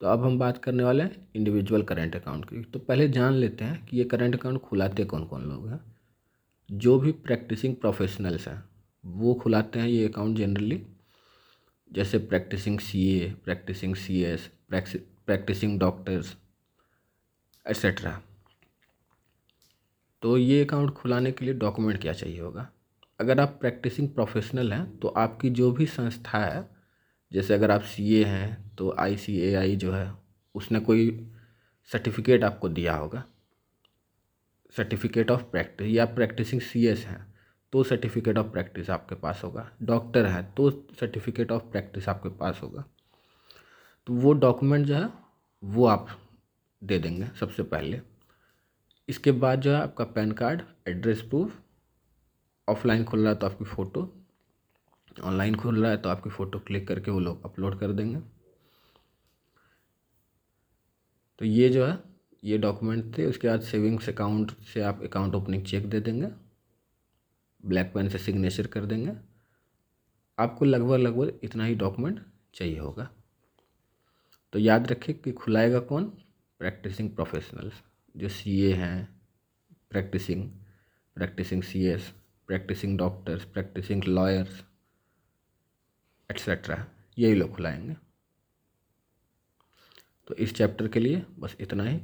तो 0.00 0.06
अब 0.06 0.24
हम 0.24 0.38
बात 0.38 0.58
करने 0.64 0.84
वाले 0.84 1.04
हैं 1.04 1.28
इंडिविजुअल 1.36 1.82
करेंट 1.82 2.16
अकाउंट 2.16 2.44
की। 2.44 2.62
तो 2.62 2.78
पहले 2.78 3.08
जान 3.08 3.32
लेते 3.32 3.64
हैं 3.64 3.86
कि 3.86 3.96
ये 3.96 4.04
करेंट 4.04 4.34
अकाउंट 4.34 4.60
खुलाते 4.60 5.04
कौन 5.04 5.24
कौन 5.24 5.42
लोग 5.42 5.68
हैं। 5.68 5.80
जो 6.70 6.98
भी 6.98 7.12
प्रैक्टिसिंग 7.12 7.76
प्रोफेशनल्स 7.76 8.48
हैं, 8.48 8.64
वो 9.04 9.34
खुलाते 9.34 9.78
हैं 9.78 9.88
ये 9.88 10.08
अकाउंट 10.08 10.38
जनरली 10.38 10.82
जैसे 11.92 12.18
practising 12.18 12.80
CA 12.80 13.28
practising 13.44 13.94
C 13.96 14.02
CS 14.04 14.50
practising 14.70 15.78
doctors 15.80 16.36
etcetera 17.66 18.20
तो 20.22 20.36
ये 20.38 20.64
अकाउंट 20.64 20.90
खुलाने 20.90 21.32
के 21.32 21.44
लिए 21.44 21.54
डॉक्यूमेंट 21.54 22.00
क्या 22.00 22.12
चाहिए 22.12 22.40
होगा? 22.40 22.68
अगर 23.20 23.40
आप 23.40 23.56
प्रैक्टिसिंग 23.60 24.08
प्रोफेशनल 24.08 24.72
हैं 24.72 24.96
तो 24.98 25.08
आपकी 25.08 25.50
जो 25.50 25.70
भी 25.72 25.86
संस्था 25.86 26.38
है 26.38 26.73
जैसे 27.34 27.54
अगर 27.54 27.70
आप 27.70 27.82
सी 27.82 28.14
ए 28.14 28.24
हैं 28.24 28.76
तो 28.76 28.94
आई 28.98 29.16
सी 29.16 29.38
ए 29.40 29.54
आई 29.54 29.76
जो 29.76 29.92
है, 29.92 30.12
उसने 30.54 30.80
कोई 30.80 31.08
सर्टिफिकेट 31.90 32.44
आपको 32.44 32.68
दिया 32.68 32.96
होगा। 32.96 33.24
सर्टिफिकेट 34.74 35.30
ऑफ़ 35.30 35.42
प्रैक्टिस 35.42 35.88
या 35.88 36.04
प्रैक्टिसिंग 36.06 36.60
सी 36.60 36.86
एस 36.86 37.04
हैं 37.06 37.34
तो 37.72 37.82
सर्टिफिकेट 37.84 38.38
ऑफ़ 38.38 38.46
प्रैक्टिस 38.46 38.90
आपके 38.90 39.14
पास 39.14 39.40
होगा। 39.44 39.68
डॉक्टर 39.82 40.26
हैं 40.26 40.44
तो 40.54 40.70
सर्टिफिकेट 41.00 41.52
ऑफ़ 41.52 41.62
प्रैक्टिस 41.62 42.08
आपके 42.08 42.28
पास 42.28 42.60
होगा। 42.62 42.84
तो 44.06 44.14
वो 44.14 44.32
डॉक्यूमेंट 44.32 44.86
जो 44.86 44.94
है, 44.94 45.08
वो 45.62 45.86
आप 45.86 46.08
दे 46.82 46.98
देंगे 46.98 47.28
सबसे 47.40 47.62
पहले। 47.62 48.00
इसके 49.08 49.32
बाद 49.32 49.60
जो 49.60 49.70
है, 49.70 49.80
आपका 49.82 50.04
PAN 50.04 50.32
card 50.32 50.62
address 50.88 51.22
proof 51.22 51.60
offline 52.68 53.04
खुल 53.04 53.24
रहा 53.24 53.34
तो 53.34 53.46
आपकी 53.46 53.64
फ़ोटो 53.64 54.02
ऑनलाइन 55.20 55.54
खुल 55.54 55.82
रहा 55.82 55.90
है 55.90 55.96
तो 55.96 56.08
आपकी 56.08 56.30
फ़ोटो 56.30 56.58
क्लिक 56.58 56.88
करके 56.88 57.10
वो 57.10 57.20
लोग 57.20 57.44
अपलोड 57.44 57.80
कर 57.80 57.92
देंगे। 57.92 58.20
तो 61.38 61.44
ये 61.44 61.68
जो 61.68 61.86
है, 61.86 61.98
ये 62.44 62.58
डॉक्यूमेंट 62.58 63.18
थे, 63.18 63.26
उसके 63.26 63.48
बाद 63.48 63.60
सेविंग्स 63.60 64.08
अकाउंट 64.08 64.50
से 64.50 64.80
आप 64.80 65.02
अकाउंट 65.02 65.34
ओपनिंग 65.34 65.64
चेक 65.64 65.90
दे 65.90 66.00
देंगे। 66.00 66.28
ब्लैक 67.66 67.92
पेन 67.94 68.08
से 68.08 68.18
सिग्नेचर 68.18 68.66
कर 68.66 68.86
देंगे। 68.86 69.12
आपको 70.38 70.64
लगभग 70.64 70.94
लगभग 70.94 71.40
इतना 71.42 71.64
ही 71.64 71.74
डॉक्यूमेंट 71.74 72.26
चाहिए 72.54 72.78
होगा। 72.78 73.10
तो 74.52 74.58
याद 74.58 74.92
रखिए 74.92 75.14
कि 75.14 75.32
खुलाएगा 75.32 75.80
कौन? 75.80 76.04
प्रैक्टिसिंग 76.58 77.10
प्रोफेशनल्स 77.10 77.74
जो 78.16 78.28
सीए 78.28 78.74
हैं 78.74 79.20
practising 79.90 80.50
practising 81.14 81.62
CS 81.62 82.12
practising 82.46 82.98
doctors 82.98 83.44
practising 83.44 84.04
lawyers 84.04 84.64
etcetera 86.30 86.86
यही 87.18 87.34
लोग 87.34 87.54
खुलाएँगे 87.56 87.96
तो 90.26 90.34
इस 90.34 90.54
चैप्टर 90.54 90.88
के 90.88 91.00
लिए 91.00 91.22
बस 91.38 91.56
इतना 91.60 91.84
ही। 91.84 92.00